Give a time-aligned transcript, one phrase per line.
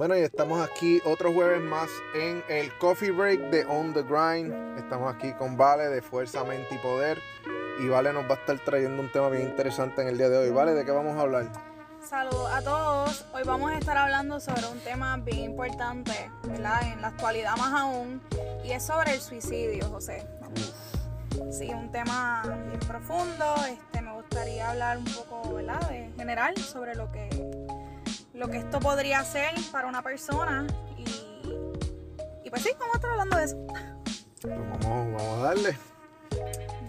[0.00, 4.78] Bueno, y estamos aquí otro jueves más en el Coffee Break de On the Grind.
[4.78, 7.18] Estamos aquí con Vale de Fuerza, Mente y Poder.
[7.78, 10.38] Y Vale nos va a estar trayendo un tema bien interesante en el día de
[10.38, 10.48] hoy.
[10.48, 11.52] Vale, ¿de qué vamos a hablar?
[12.02, 13.26] Saludos a todos.
[13.34, 16.80] Hoy vamos a estar hablando sobre un tema bien importante, ¿verdad?
[16.90, 18.22] En la actualidad más aún.
[18.64, 20.26] Y es sobre el suicidio, José.
[21.50, 23.54] Sí, un tema bien profundo.
[23.68, 25.90] Este, me gustaría hablar un poco, ¿verdad?
[25.90, 27.28] De general sobre lo que
[28.40, 30.66] lo que esto podría ser para una persona
[30.96, 31.04] y,
[32.42, 33.66] y pues sí, vamos a estar hablando de eso.
[34.40, 35.76] Pues vamos, vamos a darle.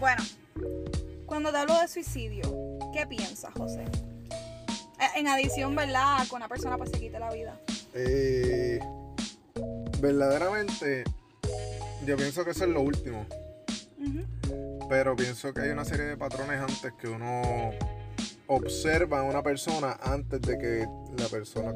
[0.00, 0.24] Bueno,
[1.26, 2.42] cuando te hablo de suicidio,
[2.94, 3.84] ¿qué piensas, José?
[4.98, 6.22] Eh, En adición, ¿verdad?
[6.22, 7.60] A que una persona pues se quite la vida.
[7.92, 8.80] Eh,
[10.00, 11.04] verdaderamente,
[12.06, 13.26] yo pienso que eso es lo último.
[14.88, 17.42] Pero pienso que hay una serie de patrones antes que uno
[18.46, 20.86] observa en una persona antes de que
[21.18, 21.72] la persona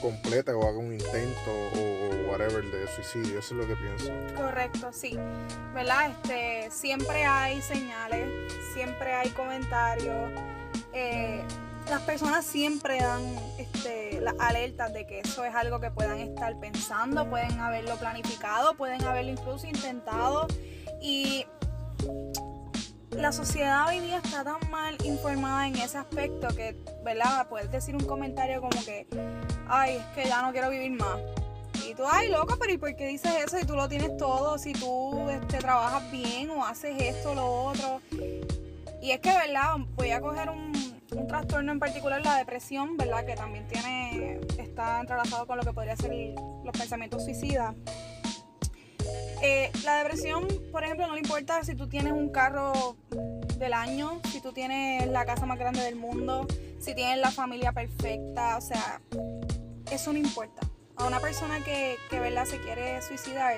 [0.00, 3.38] complete o haga un intento o, o whatever de suicidio.
[3.38, 4.12] Eso es lo que pienso.
[4.36, 5.16] Correcto, sí.
[5.74, 6.10] ¿Verdad?
[6.10, 8.28] Este, siempre hay señales,
[8.74, 10.30] siempre hay comentarios.
[10.92, 11.42] eh,
[11.90, 13.22] las personas siempre dan
[13.56, 18.74] este, las alertas de que eso es algo que puedan estar pensando, pueden haberlo planificado,
[18.74, 20.46] pueden haberlo incluso intentado.
[23.18, 27.48] La sociedad hoy día está tan mal informada en ese aspecto que, ¿verdad?
[27.48, 29.08] Puedes decir un comentario como que,
[29.66, 31.18] ay, es que ya no quiero vivir más.
[31.84, 33.58] Y tú, ay, loco, pero ¿y por qué dices eso?
[33.58, 38.00] Si tú lo tienes todo, si tú este, trabajas bien o haces esto, lo otro.
[39.02, 39.78] Y es que, ¿verdad?
[39.96, 40.72] Voy a coger un,
[41.16, 43.26] un trastorno en particular, la depresión, ¿verdad?
[43.26, 46.12] Que también tiene, está entrelazado con lo que podría ser
[46.64, 47.74] los pensamientos suicidas.
[49.40, 52.96] Eh, la depresión, por ejemplo, no le importa si tú tienes un carro
[53.58, 56.46] del año, si tú tienes la casa más grande del mundo,
[56.80, 59.00] si tienes la familia perfecta, o sea,
[59.90, 60.62] eso no importa.
[60.96, 62.44] A una persona que, que ¿verdad?
[62.44, 63.54] se quiere suicidar,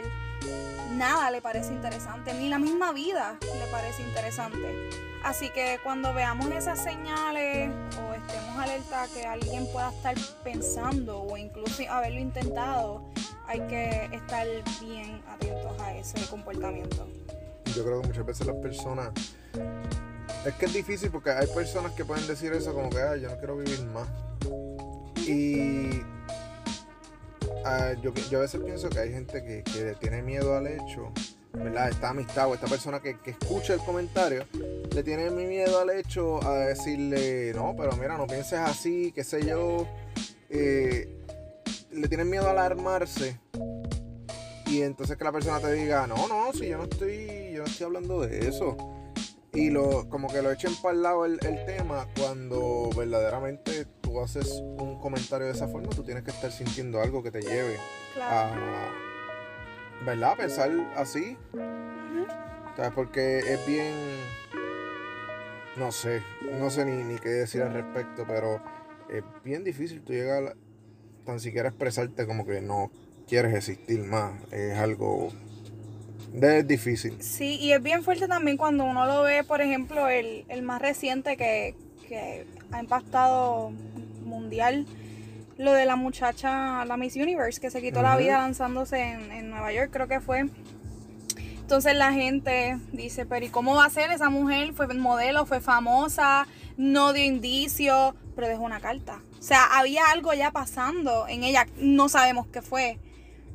[0.93, 4.91] nada le parece interesante, ni la misma vida le parece interesante.
[5.23, 11.37] Así que cuando veamos esas señales o estemos alerta que alguien pueda estar pensando o
[11.37, 13.05] incluso haberlo intentado,
[13.51, 14.47] hay que estar
[14.81, 17.05] bien atentos a ese comportamiento.
[17.75, 19.11] Yo creo que muchas veces las personas.
[20.47, 23.29] Es que es difícil porque hay personas que pueden decir eso como que, "Ay, yo
[23.29, 24.09] no quiero vivir más.
[25.27, 26.01] Y.
[27.65, 31.13] ah, yo, a veces pienso que hay gente que, que le tiene miedo al hecho,
[31.53, 31.89] ¿verdad?
[31.89, 34.45] Esta amistad o esta persona que, que escucha el comentario,
[34.95, 39.45] le tiene miedo al hecho a decirle, no, pero mira, no pienses así, qué sé
[39.45, 39.89] yo.
[40.49, 41.20] Eh,
[41.91, 43.39] le tienen miedo a alarmarse
[44.67, 47.65] y entonces que la persona te diga, no, no, si yo no estoy, yo no
[47.65, 48.77] estoy hablando de eso.
[49.53, 54.21] Y lo, como que lo echen para el lado el, el tema cuando verdaderamente tú
[54.21, 57.77] haces un comentario de esa forma, tú tienes que estar sintiendo algo que te lleve
[58.15, 58.55] Claro.
[58.55, 60.33] a, ¿verdad?
[60.33, 61.37] A pensar así.
[62.77, 62.93] ¿Sabes?
[62.95, 63.93] Porque es bien,
[65.77, 66.23] no sé,
[66.61, 68.63] no sé ni, ni qué decir al respecto, pero
[69.09, 70.55] es bien difícil tú llegar a
[71.31, 72.91] tan siquiera expresarte como que no
[73.29, 74.33] quieres existir más.
[74.53, 75.31] Es algo
[76.35, 77.17] es difícil.
[77.21, 80.81] Sí, y es bien fuerte también cuando uno lo ve, por ejemplo, el, el más
[80.81, 81.75] reciente que,
[82.09, 83.73] que ha impactado
[84.25, 84.87] mundial,
[85.59, 89.51] lo de la muchacha, la Miss Universe, que se quitó la vida lanzándose en, en
[89.51, 90.47] Nueva York, creo que fue.
[91.61, 94.73] Entonces la gente dice, pero ¿y cómo va a ser esa mujer?
[94.73, 99.21] Fue modelo, fue famosa, no dio indicios, pero dejó una carta.
[99.39, 102.99] O sea, había algo ya pasando en ella, no sabemos qué fue.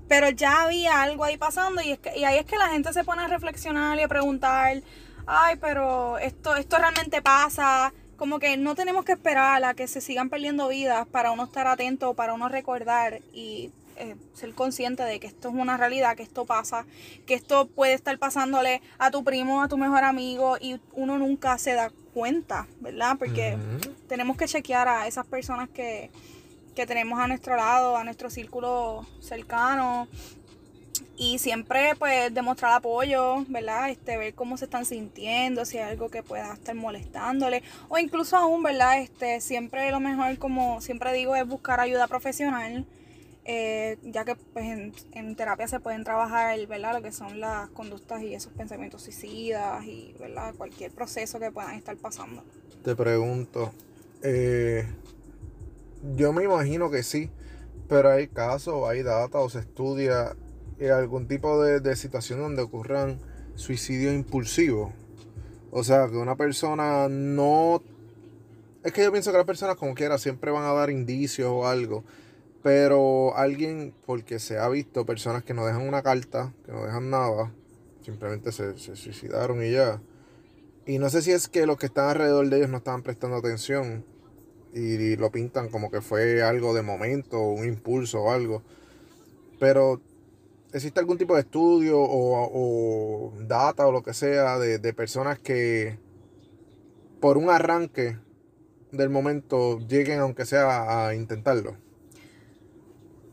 [0.07, 2.94] Pero ya había algo ahí pasando y, es que- y ahí es que la gente
[2.94, 4.84] se pone a reflexionar y a preguntar,
[5.25, 7.94] ay, pero esto, esto realmente pasa.
[8.16, 11.66] Como que no tenemos que esperar a que se sigan perdiendo vidas para uno estar
[11.66, 16.22] atento, para uno recordar y eh, ser consciente de que esto es una realidad, que
[16.22, 16.85] esto pasa,
[17.25, 21.57] que esto puede estar pasándole a tu primo, a tu mejor amigo y uno nunca
[21.57, 23.17] se da cuenta, ¿verdad?
[23.19, 23.57] Porque
[24.07, 26.09] tenemos que chequear a esas personas que,
[26.73, 30.07] que tenemos a nuestro lado, a nuestro círculo cercano.
[31.17, 33.90] Y siempre pues demostrar apoyo, ¿verdad?
[33.90, 37.63] Este, ver cómo se están sintiendo, si hay algo que pueda estar molestándole.
[37.90, 38.99] O incluso aún, ¿verdad?
[38.99, 42.85] Este, siempre lo mejor, como siempre digo, es buscar ayuda profesional.
[43.45, 46.93] Eh, ya que pues, en, en terapia se pueden trabajar, ¿verdad?
[46.95, 50.53] Lo que son las conductas y esos pensamientos suicidas y, ¿verdad?
[50.55, 52.43] Cualquier proceso que puedan estar pasando.
[52.83, 53.71] Te pregunto,
[54.23, 54.85] eh,
[56.15, 57.29] yo me imagino que sí,
[57.87, 60.35] pero hay casos, hay data o se estudia
[60.79, 63.19] eh, algún tipo de, de situación donde ocurran
[63.55, 64.91] suicidios impulsivos.
[65.71, 67.81] O sea, que una persona no...
[68.83, 71.67] Es que yo pienso que las personas como quiera siempre van a dar indicios o
[71.67, 72.03] algo,
[72.66, 77.12] Pero alguien, porque se ha visto personas que no dejan una carta, que no dejan
[77.12, 77.53] nada,
[78.02, 80.02] simplemente se, se suicidaron y ya.
[80.88, 83.38] Y no sé si es que los que están alrededor de ellos no estaban prestando
[83.38, 84.03] atención
[84.73, 88.64] y lo pintan como que fue algo de momento, un impulso o algo.
[89.59, 90.02] Pero
[90.73, 96.00] ¿existe algún tipo de estudio o, data o lo que sea de, de, personas que
[97.22, 98.17] por un arranque
[98.91, 101.84] del momento lleguen aunque sea a intentarlo?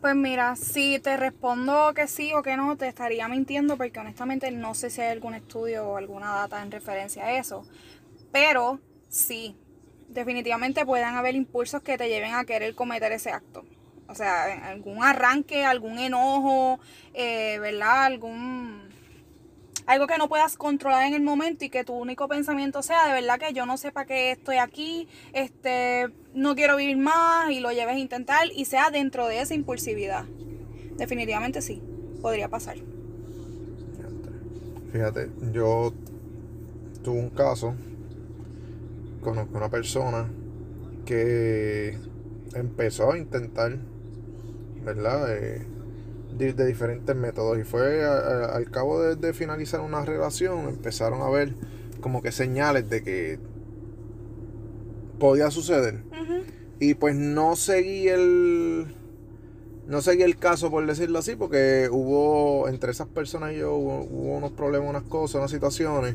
[0.02, 4.50] Pues mira, si te respondo que sí o que no, te estaría mintiendo porque honestamente
[4.50, 7.64] no sé si hay algún estudio o alguna data en referencia a eso.
[8.32, 9.56] Pero sí,
[10.08, 13.64] definitivamente puedan haber impulsos que te lleven a querer cometer ese acto.
[14.08, 16.81] O sea, algún arranque, algún enojo,
[17.14, 18.06] eh, ¿verdad?
[18.06, 18.91] Algún...
[19.86, 23.20] Algo que no puedas controlar en el momento y que tu único pensamiento sea de
[23.20, 27.60] verdad que yo no sé para qué estoy aquí, este, no quiero vivir más y
[27.60, 30.24] lo lleves a intentar y sea dentro de esa impulsividad.
[30.96, 31.82] Definitivamente sí,
[32.20, 32.76] podría pasar.
[34.92, 35.92] Fíjate, yo
[37.02, 37.74] tuve un caso,
[39.22, 40.30] conozco una persona
[41.06, 41.98] que
[42.54, 43.78] empezó a intentar
[44.84, 45.28] ¿verdad?
[46.38, 47.58] De, diferentes métodos.
[47.58, 51.55] Y fue al cabo de, finalizar una relación, empezaron a ver
[52.00, 53.38] como que señales de que
[55.19, 56.02] podía suceder.
[56.81, 58.96] Y pues no seguí el.
[59.87, 64.05] No seguí el caso, por decirlo así, porque hubo, entre esas personas y yo, hubo,
[64.05, 66.14] hubo unos problemas, unas cosas, unas situaciones,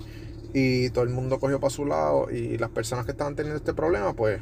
[0.53, 3.73] y todo el mundo cogió para su lado, y las personas que estaban teniendo este
[3.73, 4.39] problema, pues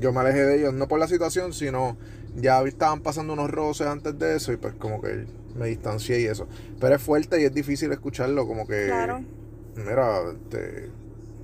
[0.00, 1.96] yo me alejé de ellos, no por la situación, sino
[2.36, 6.26] ya estaban pasando unos roces antes de eso y pues como que me distancié y
[6.26, 6.46] eso.
[6.80, 9.22] Pero es fuerte y es difícil escucharlo, como que, claro.
[9.76, 10.88] mira, te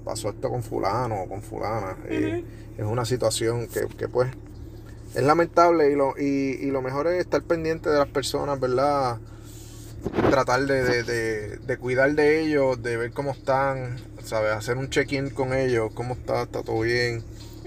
[0.05, 1.97] pasó esto con fulano o con fulana.
[2.09, 4.31] es una situación que, que, pues
[5.15, 9.19] es lamentable y lo, y, y, lo mejor es estar pendiente de las personas, ¿verdad?
[10.31, 14.53] Tratar de, de, de, cuidar de ellos, de ver cómo están, ¿sabes?
[14.53, 17.25] Hacer un check-in con ellos, cómo está, está todo bien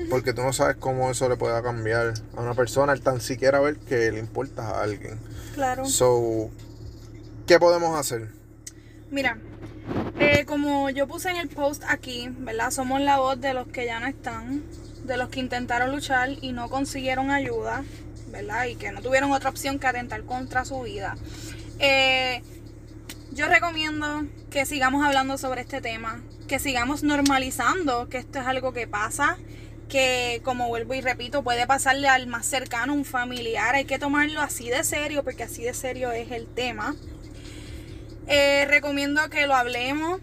[0.10, 3.60] porque tú no sabes cómo eso le pueda cambiar a una persona, el tan siquiera
[3.60, 5.20] ver que le importa a alguien.
[5.56, 5.86] Claro.
[5.86, 6.50] So,
[7.48, 8.30] ¿qué podemos hacer?
[9.10, 9.38] Mira,
[10.20, 12.72] eh, como yo puse en el post aquí, ¿verdad?
[12.72, 14.64] Somos la voz de los que ya no están,
[15.04, 17.84] de los que intentaron luchar y no consiguieron ayuda,
[18.32, 18.66] ¿verdad?
[18.66, 21.16] Y que no tuvieron otra opción que atentar contra su vida.
[21.80, 22.42] Eh,
[23.32, 28.74] yo recomiendo que sigamos hablando sobre este tema, que sigamos normalizando que esto es algo
[28.74, 29.38] que pasa,
[29.92, 33.76] que como vuelvo y repito, puede pasarle al más cercano, un familiar.
[33.76, 36.96] Hay que tomarlo así de serio porque así de serio es el tema.
[38.28, 40.22] Eh, recomiendo que lo hablemos,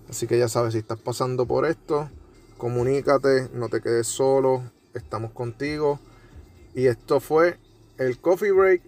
[0.09, 2.09] Así que ya sabes, si estás pasando por esto,
[2.59, 6.01] comunícate, no te quedes solo, estamos contigo.
[6.75, 7.59] Y esto fue
[7.99, 8.83] el Coffee Break.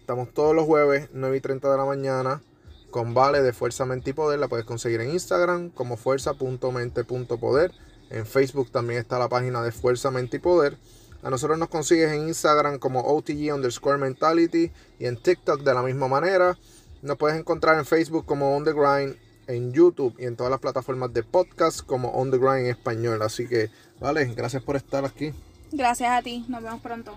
[0.00, 2.42] Estamos todos los jueves, 9 y 30 de la mañana,
[2.90, 4.38] con Vale de Fuerza Mente y Poder.
[4.38, 7.72] La puedes conseguir en Instagram como fuerza.mente.poder.
[8.10, 10.76] En Facebook también está la página de Fuerza Mente y Poder.
[11.22, 15.82] A nosotros nos consigues en Instagram como OTG underscore mentality y en TikTok de la
[15.82, 16.58] misma manera.
[17.02, 19.16] Nos puedes encontrar en Facebook como On The Grind
[19.50, 23.22] en YouTube y en todas las plataformas de podcast como On The Grind en español.
[23.22, 25.32] Así que, vale, gracias por estar aquí.
[25.72, 27.14] Gracias a ti, nos vemos pronto.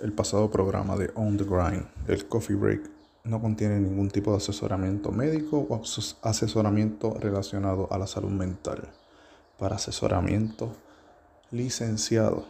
[0.00, 2.90] El pasado programa de On The Grind, el Coffee Break,
[3.24, 5.80] no contiene ningún tipo de asesoramiento médico o
[6.22, 8.88] asesoramiento relacionado a la salud mental.
[9.58, 10.72] Para asesoramiento
[11.52, 12.46] licenciado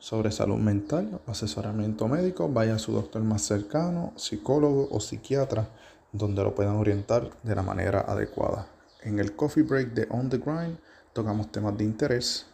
[0.00, 5.68] sobre salud mental asesoramiento médico, vaya a su doctor más cercano, psicólogo o psiquiatra,
[6.10, 8.66] donde lo puedan orientar de la manera adecuada.
[9.02, 10.78] En el Coffee Break de On The Grind
[11.12, 12.46] tocamos temas de interés,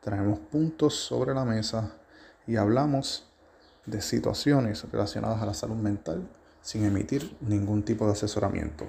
[0.00, 1.92] traemos puntos sobre la mesa
[2.46, 3.24] y hablamos
[3.84, 6.26] de situaciones relacionadas a la salud mental
[6.62, 8.86] sin emitir ningún tipo de asesoramiento.